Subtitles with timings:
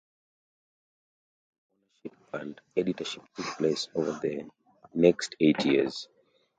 [2.03, 4.49] Numerous changes in ownership and editorship took place over the
[4.95, 6.07] next eight years.